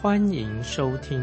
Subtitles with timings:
[0.00, 1.18] 欢迎收听。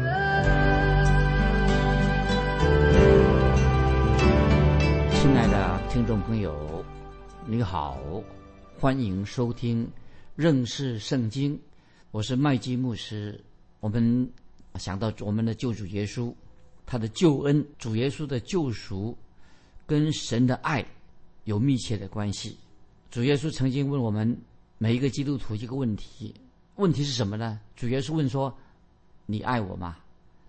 [5.14, 6.84] 亲爱的听众朋友，
[7.46, 7.98] 你好，
[8.78, 9.90] 欢迎收听
[10.34, 11.58] 认识圣经。
[12.10, 13.42] 我是麦基牧师。
[13.80, 14.30] 我们
[14.74, 16.30] 想到我们的救主耶稣，
[16.84, 19.16] 他的救恩，主耶稣的救赎。
[19.86, 20.84] 跟神的爱
[21.44, 22.58] 有密切的关系。
[23.10, 24.38] 主耶稣曾经问我们
[24.76, 26.34] 每一个基督徒一个问题，
[26.74, 27.58] 问题是什么呢？
[27.74, 28.54] 主耶稣问说
[29.26, 29.96] ：“你爱我吗？”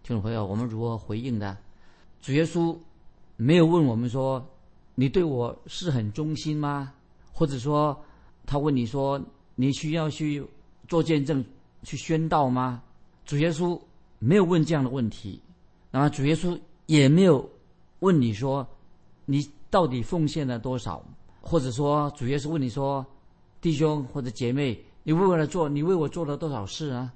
[0.03, 1.57] 听众朋友，我们如何回应呢？
[2.21, 2.75] 主耶稣
[3.35, 4.47] 没有问我们说
[4.95, 6.93] ：“你对我是很忠心吗？”
[7.33, 7.99] 或者说，
[8.45, 9.21] 他问你说
[9.55, 10.43] ：“你需要去
[10.87, 11.43] 做见证、
[11.83, 12.81] 去宣道吗？”
[13.25, 13.79] 主耶稣
[14.19, 15.41] 没有问这样的问题。
[15.91, 17.49] 那么，主耶稣也没有
[17.99, 18.67] 问你说。
[19.29, 21.03] 你到底奉献了多少？
[21.41, 23.05] 或者说，主耶稣问你说
[23.59, 27.13] ：“弟兄或者姐妹，你为了做，你为我做了多少事啊？”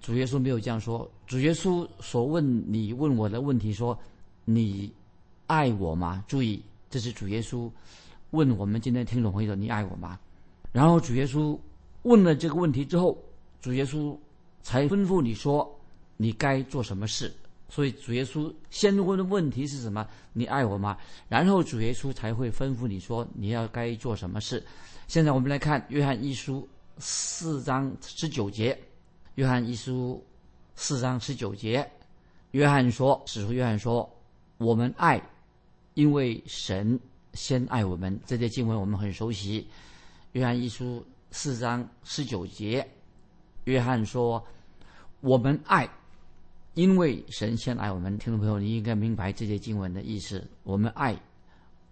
[0.00, 1.10] 主耶稣没有这样说。
[1.26, 3.98] 主耶稣所问你问我的问题说
[4.44, 4.92] ：“你
[5.46, 7.70] 爱我吗？”注意，这是主耶稣
[8.30, 10.18] 问我们今天听众朋友：“你爱我吗？”
[10.72, 11.58] 然后主耶稣
[12.02, 13.16] 问了这个问题之后，
[13.60, 14.16] 主耶稣
[14.62, 15.68] 才吩咐你说
[16.16, 17.32] ：“你该做什么事。”
[17.70, 20.06] 所以主耶稣先问的问题是什么？
[20.32, 20.96] 你爱我吗？
[21.28, 24.62] 然后主耶稣才会吩咐你说你要该做什么事。
[25.08, 28.78] 现在我们来看约翰一书四章十九节。
[29.36, 30.24] 约翰一书
[30.76, 31.90] 四章十九节，
[32.52, 34.08] 约翰说：“使徒约翰说，
[34.58, 35.20] 我们爱，
[35.94, 36.98] 因为神
[37.32, 39.66] 先爱我们。”这些经文我们很熟悉。
[40.32, 42.88] 约翰一书四章十九节，
[43.64, 44.44] 约翰说
[45.20, 45.88] ：“我们爱。”
[46.74, 50.44] 因为神先爱我们，听众朋友，你应该明白这些经文的意思。
[50.64, 51.16] 我们爱，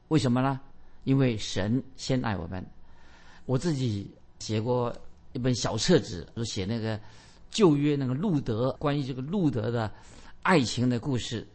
[0.08, 0.60] 为什么呢？
[1.04, 2.64] 因为神先爱我们。
[3.46, 4.92] 我自己写过
[5.32, 6.98] 一本小册子，就写那个
[7.52, 9.88] 旧约那个路德关于这个路德的
[10.42, 11.46] 爱情的故事。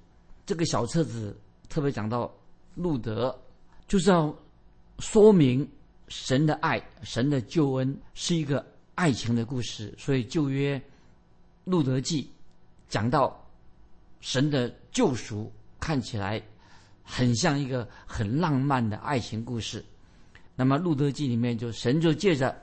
[0.46, 1.38] 这个小册子
[1.68, 2.34] 特别讲到
[2.76, 3.38] 路德，
[3.86, 4.34] 就是要
[5.00, 5.70] 说明
[6.08, 8.66] 神的爱，神的救恩是一个
[8.96, 9.94] 爱情的故事。
[9.98, 10.82] 所以旧约
[11.66, 12.32] 路德记。
[12.90, 13.46] 讲到
[14.22, 16.42] 神的救赎，看起来
[17.04, 19.84] 很像一个很浪漫的爱情故事。
[20.56, 22.56] 那么《路德记》里面就神就借着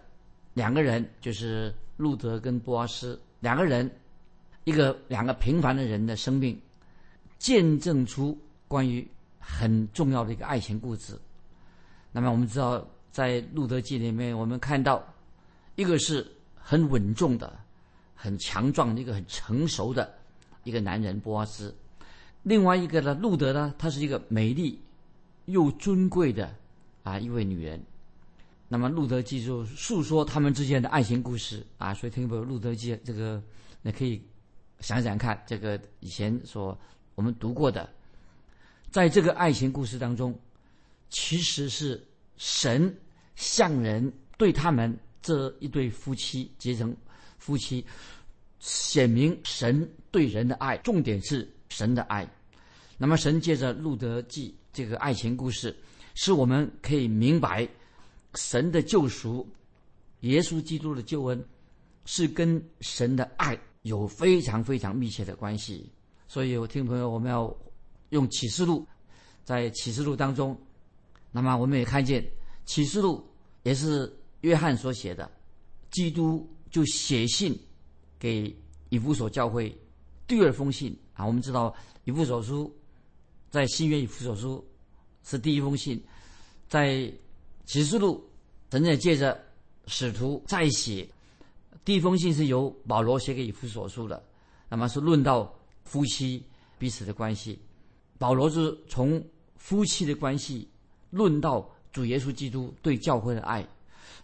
[0.55, 3.91] 两个人，就是路德跟波阿斯两个人，
[4.65, 6.61] 一个两个平凡的人的生命，
[7.39, 8.39] 见证出
[8.69, 9.07] 关于
[9.39, 11.19] 很重要的一个爱情故事。
[12.13, 15.05] 那么我们知道，在《路德记》里面，我们看到
[15.75, 17.59] 一个是很稳重的。
[18.17, 20.15] 很强壮的一个很成熟的
[20.63, 21.75] 一个男人波阿斯，
[22.43, 24.81] 另外一个呢，路德呢，她是一个美丽
[25.45, 26.51] 又尊贵的
[27.03, 27.85] 啊一位女人。
[28.69, 33.43] 那么路德记就诉说他们之间的爱情故事啊，所以听不路德记这个，
[33.83, 34.23] 你可以
[34.81, 36.79] 想想看，这个以前所
[37.15, 37.89] 我们读过的，
[38.91, 40.39] 在这个爱情故事当中，
[41.11, 42.03] 其实是
[42.37, 42.95] 神
[43.37, 46.97] 向人对他们这一对夫妻结成
[47.39, 47.85] 夫妻。
[48.67, 52.27] 显明神对人的爱，重点是神的爱。
[52.97, 55.77] 那么，神借着路德记这个爱情故事，
[56.15, 57.69] 使我们可以明白
[58.35, 59.49] 神的救赎，
[60.21, 61.45] 耶稣基督的救恩
[62.05, 65.91] 是跟神的爱有非常非常密切的关系。
[66.29, 67.55] 所以，我听朋友，我们要
[68.11, 68.87] 用启示录，
[69.45, 70.57] 在启示录当中，
[71.31, 72.25] 那么我们也看见
[72.65, 73.25] 启示录
[73.63, 75.31] 也是约翰所写的，
[75.91, 77.59] 基督就写信。
[78.17, 78.57] 给
[78.89, 79.77] 以弗所教会
[80.27, 81.75] 第二封信啊，我们知道
[82.05, 82.75] 以弗所书
[83.51, 84.67] 在新约以弗所书
[85.25, 86.03] 是第一封信，
[86.67, 87.13] 在
[87.67, 88.27] 启示录，
[88.75, 89.41] 神在借着
[89.87, 91.09] 使徒再写
[91.85, 94.21] 第一封信是由保罗写给以弗所书的，
[94.69, 95.55] 那么是论到
[95.85, 96.43] 夫妻
[96.77, 97.57] 彼此的关系，
[98.19, 99.25] 保罗是从
[99.55, 100.69] 夫妻的关系
[101.11, 103.65] 论到主耶稣基督对教会的爱，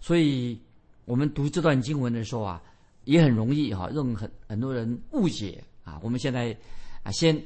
[0.01, 0.61] 所以
[1.05, 2.61] 我们读这段经文的时候啊。
[3.05, 5.99] 也很容易哈，让很很多人误解啊。
[6.03, 6.55] 我们现在
[7.03, 7.43] 啊，先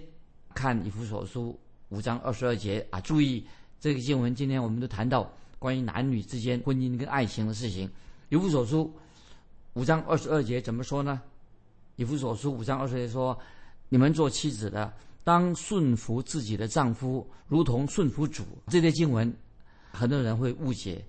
[0.53, 1.59] 看以弗所书
[1.91, 3.47] 五章二十二节啊，注意
[3.79, 4.35] 这个经文。
[4.35, 5.31] 今天我们都谈到
[5.64, 7.90] 关于男女之间婚姻跟爱情的事情。
[8.28, 8.93] 以弗所书
[9.72, 11.22] 五章二十二节怎么说呢？
[11.96, 13.38] 以弗所书五章二十二节说
[13.88, 14.93] ：“你们做妻子的，
[15.25, 18.44] 当顺服自己的丈夫，如同顺服主。
[18.66, 19.34] 这些经文，
[19.90, 21.02] 很多人会误解。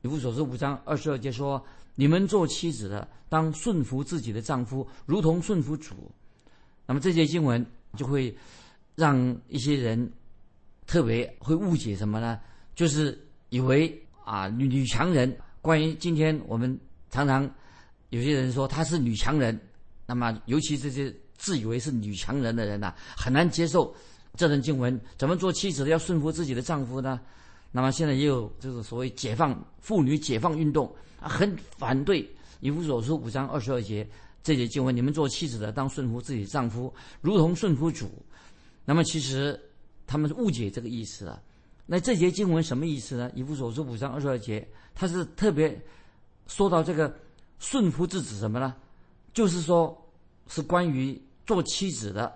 [0.00, 1.62] 以弗所书五章二十二节说
[1.96, 5.94] ：“你们做妻子的，当顺服自己的丈夫，如同顺服主。”
[6.88, 7.62] 那么这些经文
[7.94, 8.34] 就会
[8.94, 10.10] 让一些人
[10.86, 12.40] 特别会误解什么呢？
[12.74, 15.36] 就是以为啊，女女强人。
[15.62, 16.78] 关于今天我们
[17.10, 17.48] 常常
[18.10, 19.58] 有些人说她是女强人，
[20.06, 23.92] 那么尤其这些自以为是女强人的人呐，很难接受
[24.36, 25.00] 这段经文。
[25.18, 27.20] 怎么做妻子的要顺服自己的丈夫呢？
[27.72, 30.86] 那么现在也有就是所谓解放妇女解放运动
[31.20, 32.28] 啊，很反对
[32.60, 34.08] 以弗所书五章二十二节
[34.42, 38.08] 这节经文：你们做妻子的当顺服自己的丈夫，如同顺服主。
[38.84, 39.60] 那么其实
[40.06, 41.42] 他们是误解这个意思了。
[41.86, 43.30] 那这节经文什么意思呢？
[43.34, 45.80] 以弗所书五章二十二节，它是特别
[46.46, 47.14] 说到这个
[47.58, 48.74] 顺服是指什么呢？
[49.32, 49.96] 就是说
[50.48, 52.32] 是关于做妻子的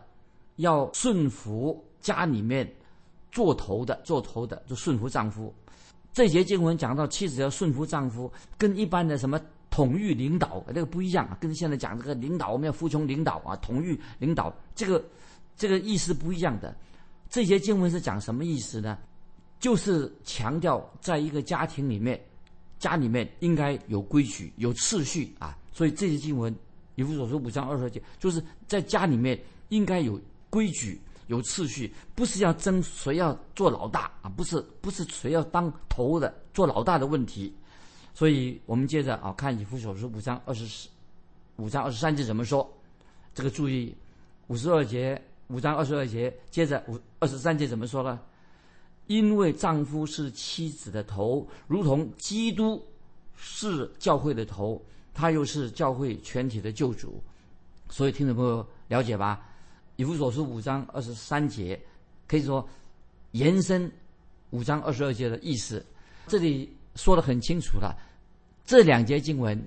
[0.56, 2.66] 要顺服家里面。
[3.32, 5.54] 做头的，做头的就顺服丈夫。
[6.12, 15.00] 这节经文讲到妻子要顺服丈夫，跟一般的什么统御领导这个不一样啊，跟现在讲这个领导我们要服从领导啊，统御领导这个
[15.54, 16.76] 这个意思不一样的。
[17.28, 18.98] 这些经文是讲什么意思呢？
[19.60, 22.20] 就是强调在一个家庭里面，
[22.80, 25.56] 家里面应该有规矩、有次序啊。
[25.72, 26.52] 所以这些经文，
[26.96, 31.00] 以弗所书五章二十节，就是在家里面应该有规矩。
[31.26, 37.54] 有次序，不是要争谁要做老大啊，不是不是谁要当头的做老大的问题，
[38.12, 40.88] 所以我们接着啊看以弗所书五章二十四
[41.54, 42.68] 五章二十三节怎么说？
[43.32, 43.94] 这个注意，
[44.48, 48.18] 五十二节五章二十二节，接着五二十三节怎么说呢？
[49.06, 52.80] 因为丈夫是妻子的头，如同基督
[53.36, 54.80] 是教会的头，
[55.12, 57.22] 他又是教会全体的救主，
[57.88, 59.46] 所以听众朋友了解吧？
[59.96, 61.78] 以弗所书五章二十三节，
[62.26, 62.66] 可以说
[63.32, 63.90] 延伸
[64.50, 65.84] 五章二十二节的意思。
[66.26, 67.94] 这里说的很清楚了，
[68.64, 69.60] 这两节经文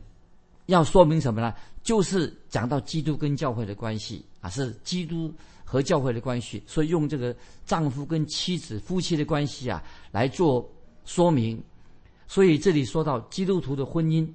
[0.68, 1.54] 要说明什么呢？
[1.84, 5.34] 就是讲到基督跟教会的关系啊，是基督
[5.74, 7.36] 和教会的关系，所以用这个
[7.66, 9.82] 丈夫跟妻子夫妻的关系啊
[10.12, 10.70] 来做
[11.04, 11.60] 说明。
[12.28, 14.32] 所以这里说到基督徒的婚姻，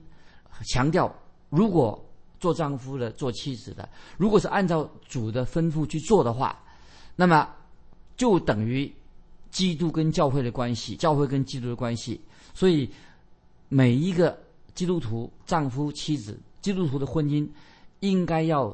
[0.67, 1.15] 强调
[1.51, 2.05] 如果。
[2.41, 6.57] 做丈夫的，做妻子的，如果是按照主的吩咐去做的话，
[7.17, 7.53] 那么
[8.17, 8.89] 就等于
[9.51, 12.21] 基督跟教会的关系，教会跟基督的关系。
[12.55, 12.89] 所以
[13.69, 14.39] 每一个
[14.73, 17.45] 基督徒丈夫妻子，基督徒的婚姻
[17.99, 18.73] 应该要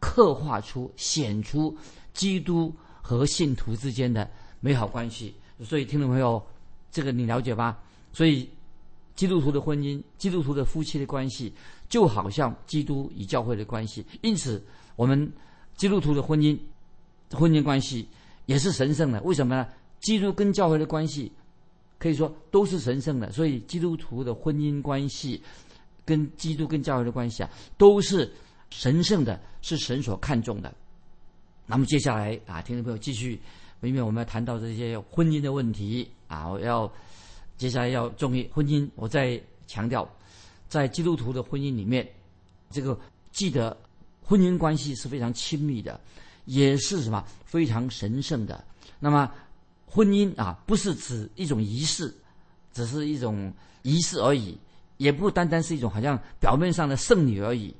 [0.00, 1.76] 刻画出、显出
[2.12, 5.34] 基督和信徒之间的美好关系。
[5.62, 6.42] 所以，听众朋友，
[6.90, 7.78] 这个你了解吧？
[8.12, 8.48] 所以。
[9.16, 11.52] 基督徒的婚姻，基督徒的夫妻的关系，
[11.90, 14.06] 就好像基督与教会的关系。
[14.22, 14.64] 因此，
[14.96, 15.30] 我们
[15.76, 16.58] 基督徒的婚姻，
[17.32, 18.08] 婚姻关系
[18.46, 19.20] 也是神圣的。
[19.20, 19.66] 为什么呢？
[19.98, 21.30] 基督跟教会的关系，
[21.98, 23.30] 可以说都是神圣的。
[23.30, 25.42] 所以，基督徒的婚姻关系，
[26.06, 28.32] 跟基督跟教会的关系啊，都是
[28.70, 30.74] 神圣的，是神所看重的。
[31.66, 33.40] 那么接下来啊，听众朋友继续，
[33.82, 36.90] 因为我们要谈到这些婚姻的问题啊，我要。
[37.56, 40.10] 接下来要注意婚姻，我再强调，
[40.66, 42.08] 在基督徒的婚姻里面，
[42.70, 42.98] 这个
[43.32, 43.76] 记得
[44.24, 46.00] 婚姻关系是非常亲密的，
[46.46, 48.64] 也是什么非常神圣的。
[48.98, 49.30] 那么
[49.84, 52.10] 婚姻啊，不是指一种仪式，
[52.72, 54.56] 只是一种仪式而已，
[54.96, 57.74] 也不单单是一种好像表面上的圣礼而已，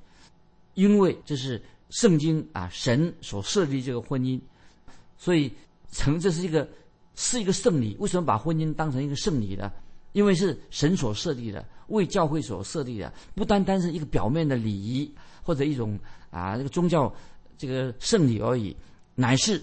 [0.81, 1.61] 因为这是
[1.91, 4.41] 圣经啊神所设立这个婚姻，
[5.19, 5.53] 所以
[5.93, 6.67] 成这是一个。
[7.17, 9.71] 是一个圣礼，为什么把婚姻当成一个圣礼呢？
[10.13, 15.99] 因为是神所设立的，为教会所设立的，不单单是一个表面的礼仪或者一种
[16.31, 17.13] 啊这个宗教
[17.59, 18.75] 这个圣礼而已，
[19.15, 19.63] 乃是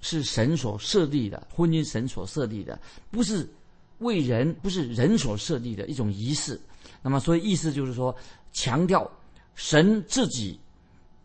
[0.00, 2.78] 是神所设立的婚姻，神所设立的，
[3.10, 3.48] 不是
[3.98, 6.60] 为人，不是人所设立的一种仪式。
[7.02, 8.14] 那么，所以意思就是说，
[8.52, 9.10] 强调
[9.54, 10.58] 神自己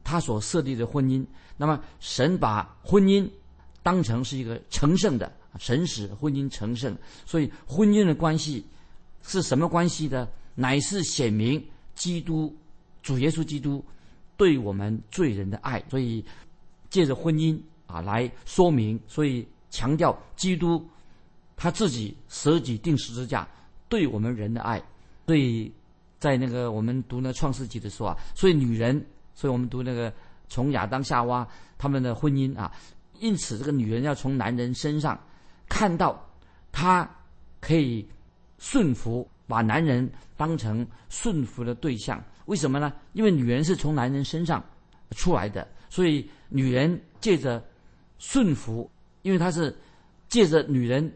[0.04, 1.26] 他所设立的婚姻。
[1.58, 3.30] 那么，神把婚姻
[3.82, 5.32] 当成是一个成圣的。
[5.60, 8.64] 神使婚姻成圣，所以婚姻的关系
[9.24, 10.28] 是什么关系呢？
[10.54, 11.66] 乃是显明
[11.96, 12.56] 基督
[13.02, 13.84] 主耶稣基督
[14.36, 15.84] 对我们罪人的爱。
[15.90, 16.24] 所以
[16.92, 20.88] 借着婚姻啊来说明，所以强调基督
[21.56, 23.48] 他自己舍己定十字架
[23.90, 24.80] 对我们人的爱。
[25.26, 25.72] 对
[26.20, 29.06] 在那个我们读那创世纪的时候啊，所以女人，
[29.36, 30.12] 所以我们读那个
[30.50, 31.48] 从亚当夏娃
[31.78, 32.72] 他们的婚姻啊，
[33.20, 35.20] 因此这个女人要从男人身上。
[35.70, 36.18] 看到
[36.72, 37.06] 她
[37.60, 38.08] 可以
[38.58, 42.94] 顺服，把男人当成顺服的对象，为什么呢？
[43.12, 44.64] 因为女人是从男人身上
[45.12, 47.62] 出来的，所以女人借着
[48.18, 48.90] 顺服，
[49.24, 49.78] 因为她是
[50.30, 51.12] 借着女人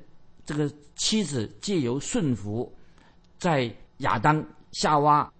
[0.46, 2.70] 这个妻子借由顺服，
[3.38, 5.31] 在亚当夏娃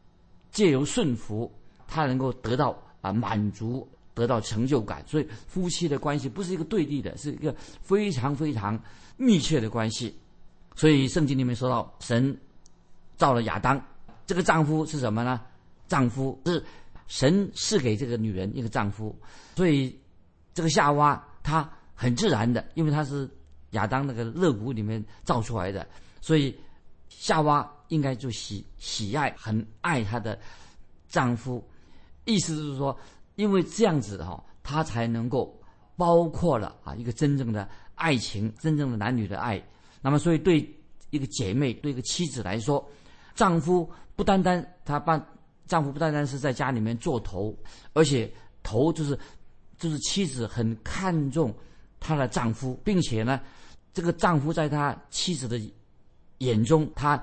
[0.52, 1.52] 借由顺服，
[1.88, 5.04] 她能够得到啊满足，得到成就感。
[5.08, 8.80] 所以夫妻的关系不是一个对立的，是一个非常非常
[9.18, 10.16] 密切的关系。
[10.76, 12.38] 所以圣经里面说到，神
[13.18, 13.82] 造了亚当，
[14.26, 15.42] 这个丈夫是什么呢？
[15.88, 16.64] 丈夫是
[17.08, 19.14] 神赐给这个女人一个丈夫，
[19.56, 20.00] 所以
[20.54, 23.30] 这个夏娃她很自然的，因为她是
[23.72, 25.86] 亚当那个肋骨里面造出来的，
[26.22, 26.58] 所以
[27.20, 30.40] 夏娃应该就喜喜爱很爱她的
[31.10, 31.64] 丈夫，
[32.26, 32.98] 意思就是说，
[33.36, 35.54] 因为这样子哈，她才能够
[35.98, 39.62] 包括了啊一个真正的爱情，真正的男女的爱。
[40.02, 40.68] 那么，所以对
[41.10, 42.84] 一个姐妹，对一个妻子来说，
[43.36, 45.24] 丈夫不单单她帮
[45.68, 47.56] 丈夫不单单是在家里面做头，
[47.94, 48.32] 而且
[48.64, 49.20] 头就是
[49.78, 51.54] 就是妻子很看重
[52.00, 53.40] 她的丈夫，并且呢，
[53.94, 55.60] 这个丈夫在她妻子的
[56.42, 57.22] 眼中，她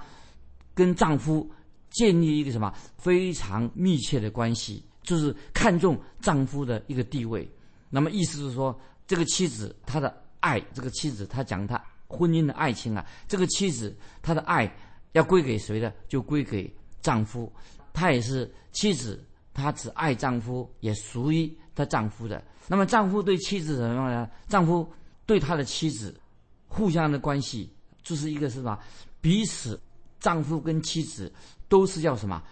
[0.75, 1.49] 跟丈夫
[1.91, 7.49] 建立一个什么非常密切的关系，就是看重丈夫的一个地位。
[7.91, 11.83] 那么意思是说，这个妻子她的爱，这个妻子她讲她。
[12.11, 14.75] 婚姻的爱情啊，这个妻子她的爱
[15.13, 15.93] 要归给谁的？
[16.09, 17.53] 就归给丈夫。
[17.93, 19.23] 她也是妻子，
[19.53, 22.43] 她只爱丈夫，也属于她丈夫的。
[22.67, 24.31] 那么丈夫对妻子怎么样呢？
[24.47, 24.91] 丈夫
[25.27, 26.19] 对他的妻子，
[26.67, 27.71] 互相的关系
[28.03, 28.79] 就是一个什么？
[29.21, 29.81] 彼此，
[30.21, 31.33] 丈夫跟妻子
[31.69, 32.43] 都是要什么？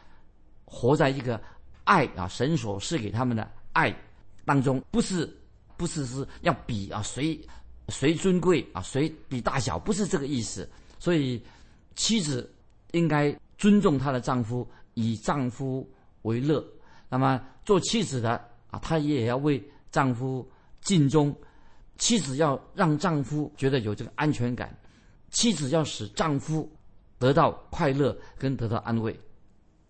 [0.65, 1.41] 活在一个
[1.85, 3.95] 爱啊，神所赐给他们的爱
[4.45, 5.33] 当中，不是，
[5.77, 7.39] 不是是要比啊谁。
[7.89, 8.83] 谁尊贵啊？
[8.83, 9.79] 谁比大小？
[9.79, 10.69] 不是这个意思。
[10.99, 11.41] 所以，
[11.95, 12.53] 妻子
[12.91, 15.89] 应该尊重她的丈夫，以丈夫
[16.23, 16.67] 为乐。
[17.09, 20.45] 那么，做妻子的啊，她也要为丈夫
[20.81, 21.33] 尽忠。
[21.97, 24.77] 妻子要让丈夫觉得有这个安全感，
[25.31, 26.71] 妻子要使丈夫
[27.19, 29.19] 得到快乐跟得到安慰。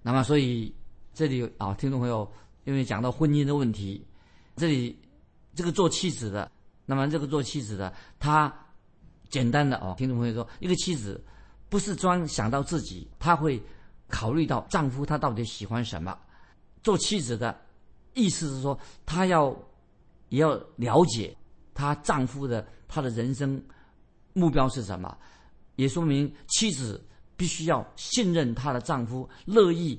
[0.03, 0.75] 那么，所以
[1.13, 2.31] 这里有啊，听众朋友，
[2.65, 4.07] 因为讲到婚姻的问题，
[4.57, 4.99] 这里
[5.55, 6.51] 这个做妻子的。
[6.89, 8.53] 那么这个做妻子的，她
[9.29, 11.21] 简单的哦，听众朋友说，一个妻子
[11.69, 13.61] 不是专想到自己，她会
[14.07, 16.17] 考虑到丈夫他到底喜欢什么。
[16.85, 17.61] 做妻子的
[18.15, 19.51] 意思是说，她要
[20.29, 21.37] 也要了解
[21.75, 23.61] 她丈夫的他的人生
[24.37, 25.17] 目标是什么，
[25.77, 27.03] 也说明妻子
[27.37, 29.99] 必须要信任她的丈夫，乐意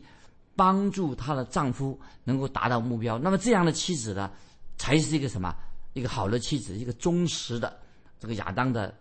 [0.56, 3.18] 帮助她的丈夫能够达到目标。
[3.18, 4.32] 那么这样的妻子呢，
[4.78, 5.54] 才是一个什么？
[5.94, 7.76] 一个好的妻子，一个忠实的
[8.20, 8.96] 这个亚当的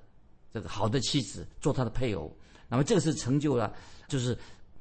[0.51, 2.35] 这个好的妻子做他的配偶，
[2.71, 3.71] 那么这个是成就了，
[4.09, 4.39] 就是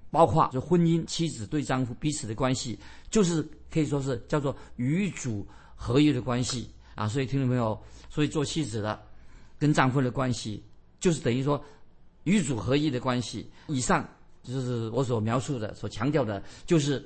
[0.09, 2.79] 包括就婚姻妻子对丈夫彼此的关系，
[3.11, 5.45] 就是可以说是叫做与主
[5.75, 7.05] 合一的关系啊。
[7.05, 7.77] 所以听众朋友，
[8.09, 8.97] 所以做妻子的
[9.59, 10.63] 跟丈夫的关系，
[10.99, 11.63] 就是等于说
[12.23, 13.49] 与主合一的关系。
[13.67, 14.07] 以上
[14.43, 17.03] 就是我所描述的，所强调的，就是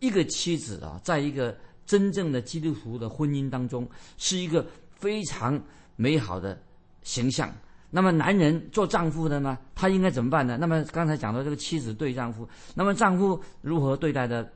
[0.00, 1.56] 一个妻子啊，在一个。
[1.88, 5.58] 真正的基督徒的婚姻当中是一个非常
[5.96, 6.60] 美好的
[7.02, 7.50] 形象。
[7.88, 10.58] 那么男人做丈夫的呢，他应该怎么办呢？
[10.60, 14.46] 那么刚才讲到这个妻子对丈夫，那么丈夫如何对待的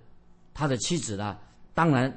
[0.52, 1.38] 他的妻子呢？
[1.73, 2.14] 当然，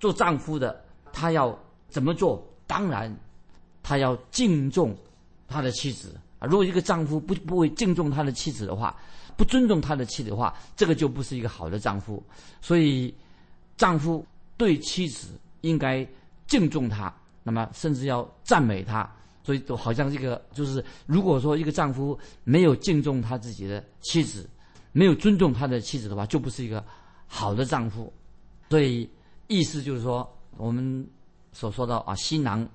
[0.00, 1.56] 做丈夫的他要
[1.88, 2.44] 怎么做？
[2.66, 3.16] 当然，
[3.90, 4.96] 他要敬重
[5.48, 6.46] 他的妻子啊。
[6.46, 8.94] 如果一个丈夫不不会敬重他的妻子的话，
[9.36, 12.22] 不尊重他的妻子的话，这个就不是一个好的丈夫。
[12.60, 13.12] 所以，
[13.76, 14.24] 丈夫。
[14.56, 15.28] 对妻子
[15.62, 16.06] 应该
[16.46, 17.10] 敬重她，
[17.42, 19.10] 那么甚至要赞美她。
[19.42, 24.46] 所以，都好像这个就是，如果说一个丈夫没有敬重他自己的妻子，
[24.92, 26.84] 没有尊重他的妻子的话，就不是一个
[27.26, 28.12] 好的丈夫。
[28.68, 29.08] 所以，
[29.46, 31.08] 意思就是说，我们
[31.54, 32.68] 所说到啊，新郎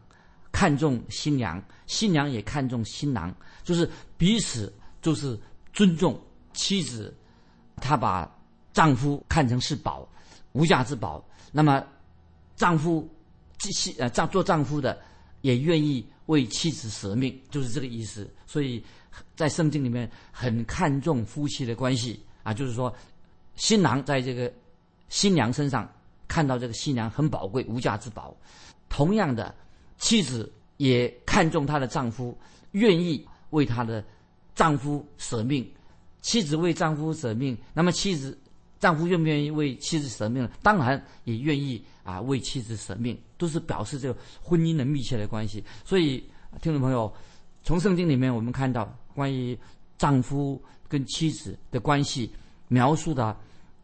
[0.55, 5.37] 看重新娘，新娘也看重新郎，就是彼此就是
[5.73, 6.17] 尊重
[6.53, 7.13] 妻子，
[7.81, 8.33] 她把
[8.71, 10.07] 丈夫看成是宝，
[10.53, 11.21] 无价之宝。
[11.51, 11.85] 那么，
[12.55, 13.05] 丈夫
[13.57, 14.97] 妻呃丈做丈夫的
[15.41, 18.25] 也愿意为妻子舍命，就是这个意思。
[18.45, 18.81] 所以
[19.35, 22.95] 在圣经里面很看重夫妻的关系啊，就是说
[23.57, 24.49] 新郎在这个
[25.09, 25.85] 新娘身上
[26.29, 28.33] 看到这个新娘很宝贵、无价之宝。
[28.87, 29.53] 同样的，
[29.97, 32.37] 妻子也看重她的丈夫，
[32.71, 34.03] 愿意为她的
[34.53, 35.69] 丈夫舍命。
[36.21, 38.37] 妻子为丈夫舍命，那么妻子。
[38.77, 40.47] 丈夫愿不愿意为妻子舍命？
[40.61, 45.63] 当然也愿意啊，为妻子舍命，都是表示这个婚姻的密切的关系。
[45.83, 46.17] 所以，
[46.61, 47.11] 听众朋友，
[47.63, 49.57] 从圣经里面我们看到关于
[49.97, 52.29] 丈夫跟妻子的关系
[52.67, 53.35] 描述的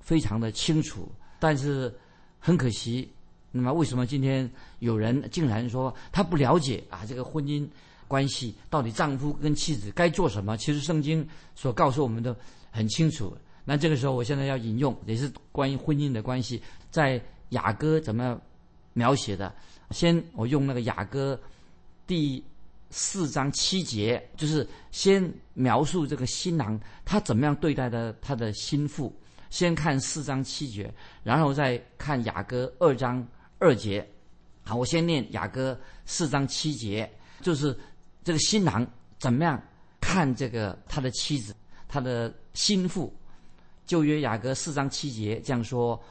[0.02, 1.10] 非常的清楚。
[1.40, 1.92] 但是
[2.38, 3.12] 很可惜，
[3.52, 7.68] 那么为什么今天有人竟然说他不了解啊这个婚姻
[8.08, 10.56] 关系到底丈夫跟妻子该做什么？
[10.58, 12.36] 其实圣经所告诉我们的
[12.72, 13.38] 很清楚。
[13.64, 18.40] 那这个时候我现在要引用也是关于婚姻的关系，在雅歌怎么
[18.94, 19.54] 描写的？
[19.92, 21.40] 先我用那个雅歌
[22.08, 22.44] 第
[22.90, 29.14] 四章七节，就是先描述这个新郎他怎么样对待的他的心腹。
[29.50, 30.90] 先看四章七节，
[31.24, 33.26] 然后再看雅歌二章
[33.62, 34.06] 二节。
[34.64, 37.10] 好，我先念雅歌四章七节，
[37.42, 37.78] 就是
[38.24, 38.86] 这个新郎
[39.20, 39.62] 怎么样
[40.02, 41.56] 看这个他的妻子，
[41.88, 43.14] 他的心腹。
[43.86, 46.02] 旧约雅歌四章七节这样说：“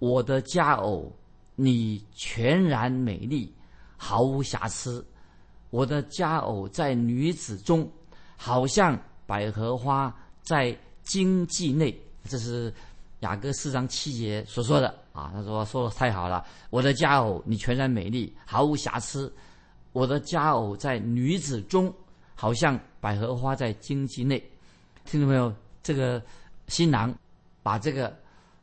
[0.00, 1.12] 我的佳偶，
[1.56, 3.54] 你全然美丽，
[3.98, 5.04] 毫无瑕疵。
[5.68, 7.90] 我的佳偶在女子中，
[8.36, 11.94] 好像百合花在荆棘内。”
[12.26, 12.72] 这是
[13.20, 19.32] 雅各四章七节所说的啊，他说说的太好了，我的佳偶你全然美丽，毫无瑕疵。
[19.92, 21.90] 我的佳偶在女子中，
[22.34, 24.42] 好像百合花在荆棘内。
[25.04, 25.54] 听到没有？
[25.84, 26.20] 这个
[26.66, 27.14] 新郎
[27.62, 28.12] 把这个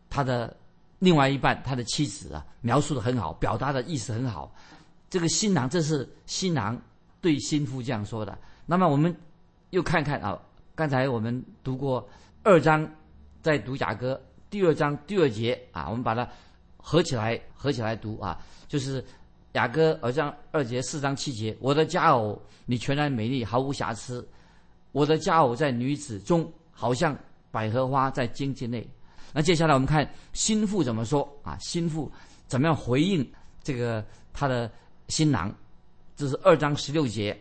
[0.10, 0.56] 他的
[1.00, 4.54] 另外一半，他的妻子啊，描述的很好，表达的意思很好。
[5.10, 6.78] 这个新郎，这是新郎
[7.22, 8.38] 对新妇这样说的。
[8.66, 9.16] 那么我们
[9.70, 10.38] 又看看啊，
[10.76, 12.06] 刚才我们读过
[12.44, 12.86] 二章。
[13.44, 16.28] 在读雅歌第二章第二节啊，我们把它
[16.76, 19.04] 合起来合起来读啊，就是
[19.54, 21.56] 雅歌二章二节四章七节。
[21.62, 24.28] 我的佳偶，你全然美丽，毫无瑕疵。
[24.92, 27.18] 我的佳偶在女子中，好像
[27.50, 28.86] 百合花在荆棘内。
[29.32, 31.58] 那接下来我们看心腹怎么说啊？
[31.60, 32.12] 心腹
[32.46, 33.26] 怎么样回应
[33.64, 34.70] 这个他的
[35.08, 35.50] 新郎？
[36.18, 37.40] 这是二章十六节，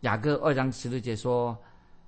[0.00, 1.56] 雅歌二章十六节说：“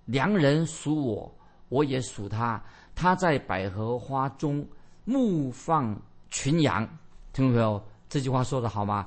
[0.07, 1.33] 良人属我，
[1.69, 2.61] 我也属他。”
[3.03, 4.65] 他在百合花中
[5.05, 6.87] 牧放群羊，
[7.33, 9.05] 听众朋友，这句话说的好吗？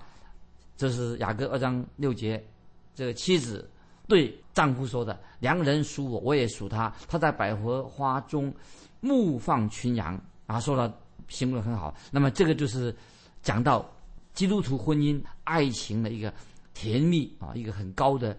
[0.75, 2.45] 这是雅各二章六节，
[2.93, 3.69] 这个妻子
[4.05, 6.93] 对丈夫说的：“良人属我，我也属他。
[7.07, 8.53] 他在百合花中
[8.99, 10.93] 牧放群羊。”啊，说的
[11.29, 11.95] 形容的很好。
[12.11, 12.93] 那么这个就是
[13.41, 13.89] 讲到
[14.33, 16.33] 基督徒婚姻爱情的一个
[16.73, 18.37] 甜蜜啊，一个很高的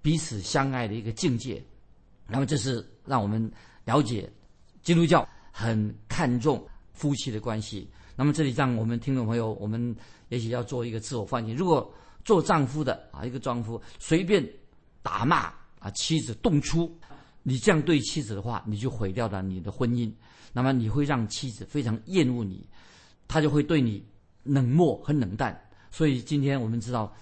[0.00, 1.60] 彼此相爱的一个境界。
[2.28, 3.50] 那么这是让我们
[3.84, 4.30] 了解。
[4.82, 9.94] 基督教很看重夫妻的关系，那么这里让我们听众朋友，我们
[10.28, 11.54] 也许要做一个自我反省。
[11.56, 11.92] 如果
[12.24, 14.46] 做丈夫的啊，一个丈夫随便
[15.02, 16.92] 打骂啊妻子动粗，
[17.42, 20.12] 你这样对妻子的话，你就毁掉了你的婚姻。
[20.52, 22.66] 那么你会让妻子非常厌恶你，
[23.26, 24.04] 她就会对你
[24.42, 25.58] 冷漠和冷淡。
[25.90, 27.12] 所以今天我们知道，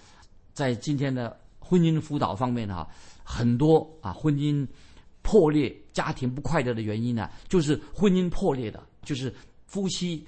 [0.53, 2.89] 在今天的婚姻辅导方面哈，
[3.23, 4.67] 很多啊婚姻。
[5.21, 9.33] 破裂家庭不快乐的原因呢，就是婚姻破裂的，就是
[9.65, 10.25] 夫妻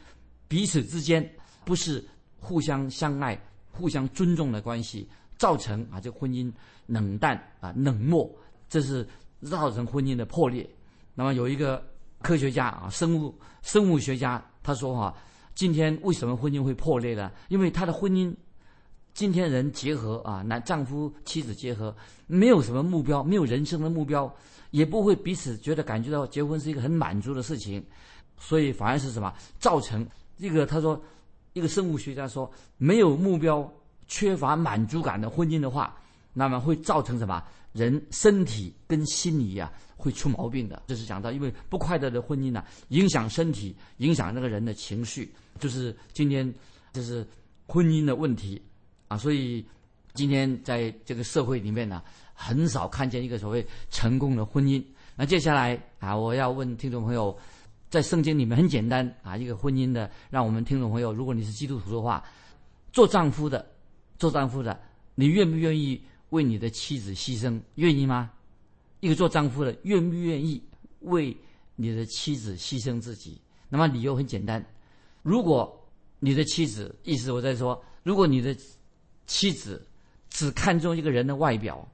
[0.48, 1.28] 彼此之间
[1.66, 2.04] 不是
[2.40, 3.40] 互相相爱、
[3.72, 6.52] 互相尊重的关系，造成啊这婚姻
[6.86, 8.30] 冷淡啊冷漠，
[8.70, 9.08] 这是
[9.42, 10.70] 造成婚姻的破裂。
[11.16, 11.84] 那么有一个
[12.22, 15.16] 科学家啊，生物生物学家他说哈，
[15.56, 17.32] 今天为什么婚姻会破裂呢？
[17.50, 18.34] 因为他的婚姻。
[19.14, 21.96] 今天人结合啊，男丈夫妻子结合，
[22.26, 24.34] 没有什么目标，没有人生的目标，
[24.72, 27.84] 也不会彼此觉得感觉到结婚是一个很满足的事情，
[28.40, 30.06] 所以反而是什么造成
[30.40, 30.66] 这个？
[30.66, 31.00] 他说，
[31.54, 33.72] 一个生物学家说，没有目标、
[34.08, 35.96] 缺乏满足感的婚姻的话，
[36.34, 37.44] 那么会造成什么？
[37.72, 40.82] 人身体跟心理啊会出毛病的。
[40.88, 46.52] 这是讲到，因为不快乐的婚姻呢，影响身体，影响那个人的情绪，就是今天
[46.94, 47.28] 就是
[47.68, 48.60] 婚姻的问题。
[49.18, 49.66] 所以
[50.14, 52.02] 今天在这个社会里面呢，
[52.34, 54.84] 很少看见一个所谓成功的婚姻。
[55.16, 57.38] 那接下来啊，我要问听众朋友，
[57.90, 62.24] 在圣经里面很简单啊，一个婚姻的，让我们听众朋友，如果你是基督徒的话，
[62.92, 63.66] 做丈夫的，
[64.18, 64.80] 做丈夫的，
[65.16, 67.60] 你愿不愿意为你的妻子牺牲？
[67.76, 68.32] 愿意吗？
[69.00, 70.62] 一个做丈夫的，愿不愿意
[71.02, 71.36] 为
[71.76, 73.40] 你的妻子牺牲自己？
[73.70, 74.64] 那么理由很简单，
[75.22, 75.80] 如果
[76.20, 78.56] 你的妻子，意思我在说，如果你的
[79.26, 79.86] 妻子
[80.30, 81.88] 只看重一个人的外表，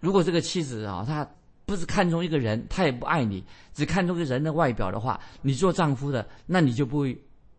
[0.00, 1.28] 如果这个妻子啊，她
[1.64, 3.42] 不是看重一个人，她也不爱你，
[3.74, 7.18] 只看重一个人的外表的话，你做丈夫的，那你就不会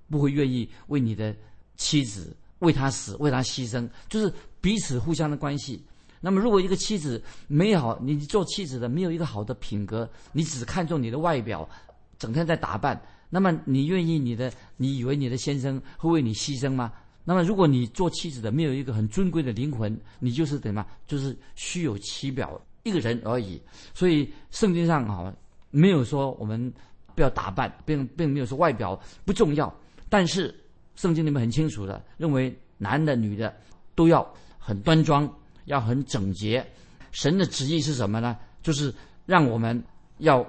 [0.10, 1.36] 不会愿意为你的
[1.76, 5.84] 妻子为她死，为她牺牲，就是彼此互相的关系。
[6.20, 11.68] 那么，如果一个妻子没有你做妻子的没有一个好的品格，你只看重你的外表，
[12.18, 14.52] 整天在打扮，那么你愿意你的？
[14.78, 16.92] 你以为你的先生会为你牺牲吗？
[17.30, 20.86] 那么，如果你做妻子的没有一个很尊贵的灵魂，你就是怎么？
[21.06, 23.62] 就是虚有其表一个人而已。
[23.94, 25.36] 所以圣经上啊，
[25.70, 26.74] 没有说我们
[27.16, 29.76] 不要打扮，并并没有说外表不重要。
[30.08, 30.56] 但是
[30.96, 33.54] 圣经里面很清楚的认为，男的女的
[33.94, 34.26] 都要
[34.58, 35.30] 很端庄，
[35.66, 36.66] 要很整洁。
[37.12, 38.38] 神的旨意是什么呢？
[38.63, 38.94] 就是
[39.26, 39.84] 让我们
[40.20, 40.46] 要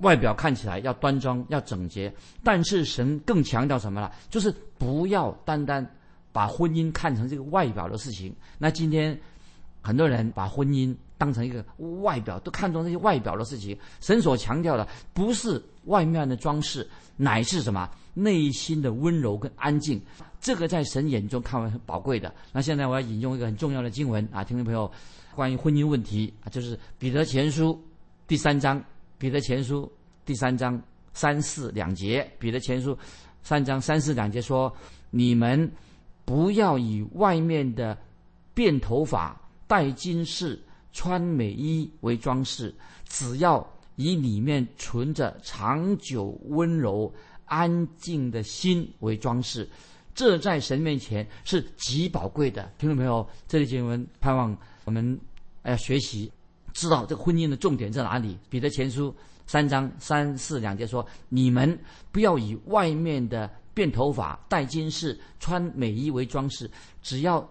[0.00, 2.12] 外表看起来要端庄、要整洁。
[2.44, 4.10] 但是神更强调什么呢？
[4.28, 5.82] 就是不要单单
[6.32, 8.34] 把婚姻看成这个外表的事情。
[8.58, 9.18] 那今天
[9.80, 11.64] 很多人把婚姻当成一个
[12.02, 13.76] 外表，都看重那些外表的事情。
[14.00, 17.88] 神所强调的不是外面的装饰，乃是什么？
[18.14, 20.00] 内心的温柔跟安静。
[20.40, 22.34] 这个在神眼中看为很宝贵的。
[22.52, 24.90] 那现在我要引用一个很重要的经文啊，听众朋友。
[25.32, 27.80] 关于婚姻问题啊，就是彼得前书
[28.26, 28.82] 第三章，
[29.16, 29.90] 彼得前书
[30.26, 30.78] 第三章
[31.14, 32.98] 三四两节，彼得前书
[33.40, 34.70] 三章三四两节说：
[35.10, 35.70] 你们
[36.30, 37.98] 不要以外面的
[38.54, 40.56] 辫头发、戴金饰、
[40.92, 42.72] 穿美衣为装饰，
[43.04, 47.12] 只要以里面存着长久温柔
[47.46, 49.68] 安静的心为装饰，
[50.14, 52.72] 这在神面前是极宝贵的。
[52.78, 54.56] 听众朋友，这里经文盼望。
[54.84, 55.18] 我们
[55.64, 56.30] 要学习，
[56.72, 58.38] 知道这个婚姻的重点在哪里。
[58.48, 59.12] 彼得前书
[59.48, 61.76] 三章三四两节说：“你们
[62.12, 67.48] 不要以外面的变头发、戴金饰、穿美衣为装饰，只要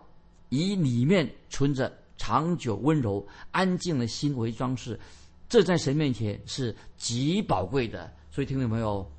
[0.50, 5.00] 以里面存着长久温柔安静的心为装饰。
[5.48, 9.12] 这在神面前是极宝贵的。”所以，听众朋友，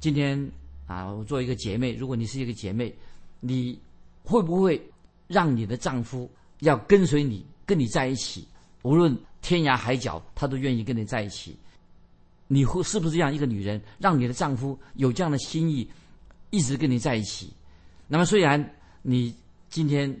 [0.00, 0.50] 今天
[0.88, 2.92] 啊，我做一个姐妹，如果你是一个姐妹，
[3.38, 3.78] 你
[4.24, 4.82] 会不会
[5.28, 6.28] 让你的丈夫？
[6.62, 8.44] 要跟随你，跟你在一起，
[8.82, 11.56] 无论天涯海角，他都愿意跟你在一起。
[12.48, 15.88] 你会是不是这样一个女人，让你的丈夫有这样的心意，
[16.50, 17.52] 一直跟你在一起？
[18.06, 18.62] 那么虽然
[19.02, 19.34] 你
[19.68, 20.14] 今天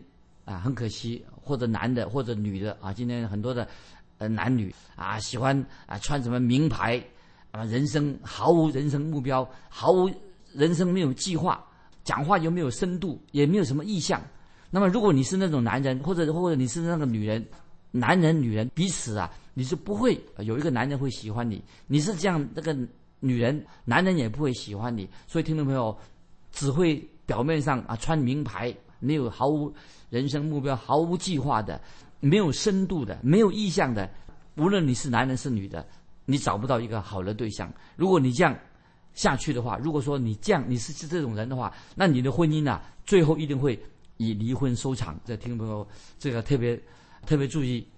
[0.44, 3.68] 啊很可惜，或者男的或者女的啊，今天很多的
[4.18, 7.02] 呃男女啊喜欢啊穿什么名牌
[7.50, 10.10] 啊，人生毫无人生目标，毫无
[10.52, 11.64] 人生没有计划，
[12.04, 14.22] 讲话又没有深度，也没有什么意向。
[14.70, 17.44] 那么，如果你是那种男人，或者或者你是那个女人，
[17.90, 21.60] 男人女人彼此啊，你是不会有一个男人会喜欢你。
[21.88, 22.72] 你是这样，那个
[23.18, 25.08] 女人，男人也不会喜欢你。
[25.26, 25.98] 所以，听众朋友，
[26.52, 29.72] 只会表面上啊穿名牌，没有毫无
[30.08, 31.80] 人生目标、毫无计划的，
[32.20, 34.10] 没有深度的、没有意向的，
[34.56, 35.86] 无论你是男人是女的，
[36.24, 37.72] 你找不到一个好的对象。
[37.96, 38.56] 如果你这样
[39.14, 43.78] 下去的话，如果说你这样你是这种人的话，那你的婚姻啊，最后一定会。
[44.22, 46.78] 以离婚收场，这听众朋友这个特别
[47.24, 47.88] 特别注意。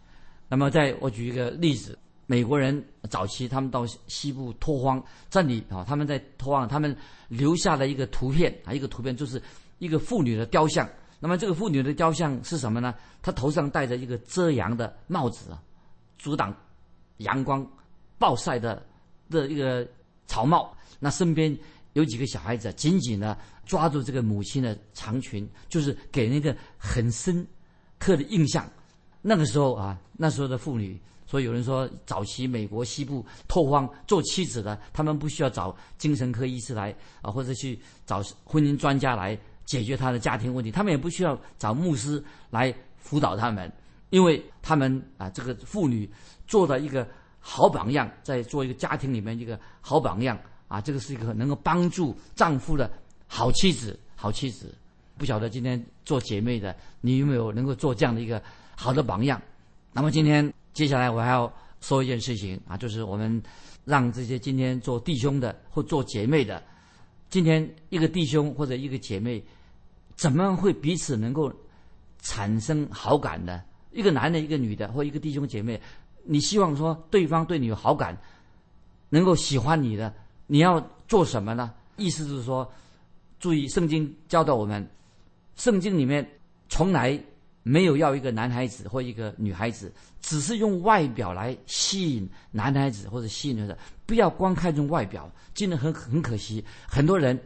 [0.49, 1.99] 那么，在我举一个例子，
[2.33, 6.97] 美国人早期他们到西部拓荒，这里啊，他们在拓荒，他们
[7.29, 9.43] 留下了一个图片啊，一个图片就是
[9.81, 10.89] 一个妇女的雕像。
[11.21, 12.95] 那么，这个妇女的雕像是什么呢？
[13.21, 15.55] 她头上戴着一个遮阳的帽子，
[16.17, 16.57] 阻挡
[17.19, 17.71] 阳光
[18.19, 18.83] 暴晒的
[19.29, 19.87] 的一个
[20.27, 20.75] 草帽。
[20.99, 21.55] 那身边。
[21.95, 27.47] 有几个小孩子紧紧的抓住这个母亲的长裙，就是给人一个很深
[27.99, 28.67] 刻的印象。
[29.21, 30.99] 那个时候啊，那时候的妇女，
[31.33, 43.73] 所以有人说，早期美国西部拓荒做妻子的，他们不需要找精神科医师来啊，或者去找婚姻专家来解决他的家庭问题，他们也不需要找牧师来辅导他们，
[44.11, 46.07] 因为他们啊，这个妇女
[46.47, 47.09] 做的一个
[47.41, 50.39] 好榜样，在做一个家庭里面一个好榜样。
[50.69, 52.93] 啊，这个是一个能够帮助丈夫的
[53.27, 54.75] 好妻子，好妻子。
[55.17, 58.43] 不晓得今天做姐妹的，你有没有能够做这样的一个
[58.77, 59.41] 好的榜样？
[59.95, 63.43] 那么今天接下来我还要说一件事情啊，就是我们
[63.85, 66.63] 让这些今天做弟兄的或做姐妹的，
[67.29, 69.43] 今天一个弟兄或者一个姐妹，
[70.15, 71.53] 怎么会彼此能够
[72.21, 73.63] 产生好感呢？
[73.91, 75.81] 一个男的，一个女的，或一个弟兄姐妹，
[76.25, 78.17] 你希望说对方对你有好感，
[79.11, 80.15] 能够喜欢你的。
[80.47, 81.73] 你要做什么呢？
[81.97, 82.71] 意思就是说，
[83.39, 84.89] 注意圣经教导我们，
[85.57, 86.27] 圣经里面
[86.69, 87.23] 从来
[87.63, 96.65] 没有要一个男孩子或一个女孩子，只是用外表来吸引男孩子或者吸引女的，不要光看重外表，真的很很可惜。
[96.89, 97.39] 很多人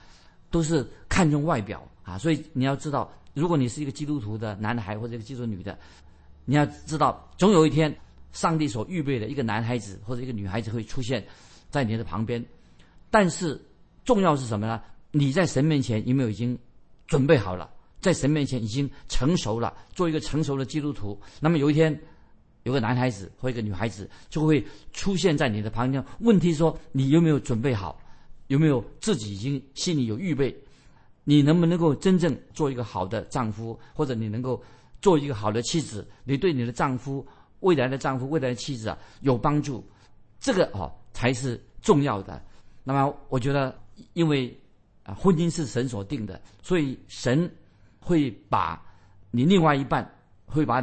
[0.50, 5.78] 都是看重外表啊，所以你要知道，如果你是一个基督徒的男孩或者一个基督女的，
[6.44, 7.94] 你要知道，总有一天，
[8.32, 11.22] 上帝所预备的一个男孩子或者一个女孩子会出现
[11.70, 12.42] 在你的旁边。
[13.10, 13.60] 但是
[14.04, 14.80] 重要是什么呢？
[15.10, 16.58] 你在神面前有没有已经
[17.06, 17.70] 准备好了？
[18.00, 21.18] 在神面前已经成熟了，做一个成熟的基督徒。
[21.40, 21.98] 那么有一天，
[22.62, 26.04] 有个男孩子或一个女孩子就会出现在你的旁边。
[26.20, 28.00] 问题说，你有没有准备好？
[28.48, 30.56] 有没有自己已经心里有预备？
[31.24, 34.62] 你能不能够真正做一个好的丈夫，或者你能够
[35.00, 36.06] 做一个好的妻子？
[36.22, 37.26] 你对你的丈夫、
[37.60, 39.84] 未来的丈夫、未来的妻子啊有帮助？
[40.38, 42.40] 这个哦才是重要的。
[42.84, 43.76] 那么，我觉得，
[44.12, 44.56] 因为
[45.02, 47.50] 啊，婚姻是神所定的，所以神
[48.06, 48.80] 会把
[49.32, 50.08] 你另外一半
[50.46, 50.80] 会把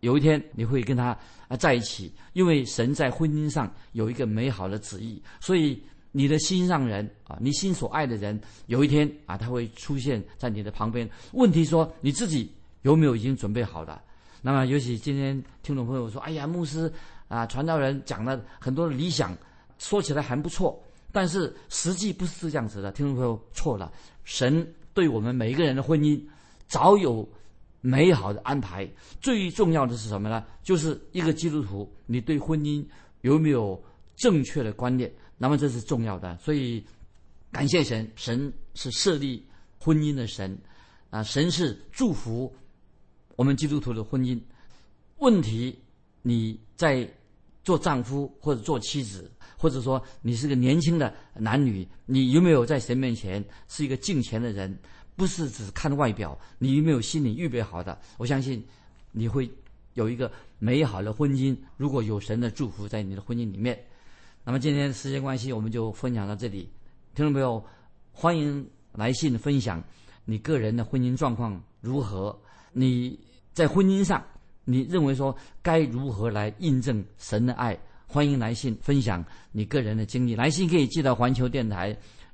[0.00, 11.08] 有一天你会跟他啊在一起，因为神在婚姻上有一个美好的旨意，所以你的心上人啊，你心所爱的人，有一天啊他会出现在你的旁边。
[11.34, 12.50] 问题说你自己
[12.82, 14.02] 有没有已经准备好了？
[14.42, 16.92] 那么尤其今天听众朋友说，哎呀，牧师
[17.28, 19.36] 啊，传道人讲了很多理想，
[19.78, 20.76] 说起来还不错，
[21.12, 22.90] 但是实际不是这样子的。
[22.90, 23.92] 听众朋友错了，
[24.24, 26.20] 神对我们每一个人的婚姻
[26.66, 27.28] 早有。
[27.82, 28.88] 美好的安排，
[29.20, 30.44] 最重要的是什么呢？
[30.60, 32.84] 就是一个基督徒，你对婚姻
[33.20, 33.80] 有没有
[34.16, 35.12] 正确的观念？
[35.38, 36.36] 那么这是重要的。
[36.38, 36.84] 所以，
[37.52, 39.46] 感谢神，神是设立
[39.78, 40.58] 婚姻的神，
[41.10, 42.52] 啊，神是祝福
[43.36, 44.40] 我们基督徒的婚姻。
[45.18, 45.78] 问题，
[46.22, 47.08] 你在
[47.62, 54.76] 做丈夫或者做妻子，或者说你是个年轻的男女，你有没有在神面前是一个敬虔的人？
[55.16, 57.98] 不是只看外表，你有没有心里预备好的？
[58.18, 58.62] 我相信
[59.12, 59.50] 你会
[59.94, 61.56] 有一个美好的婚姻。
[61.78, 63.82] 如果有神的祝福在你的婚姻里面，
[64.44, 66.68] 那么今天时间关系，我们就分享到这里。
[67.14, 67.64] 听众朋友，
[68.12, 69.82] 欢迎来信分享
[70.26, 72.38] 你个人的婚姻状况如何？
[72.72, 73.18] 你
[73.54, 74.22] 在婚姻上，
[74.66, 77.78] 你认为说该如何来印证神的爱？
[78.06, 80.34] 欢迎来信分享你个人的经历。
[80.34, 81.96] 来信可以寄到环球电台。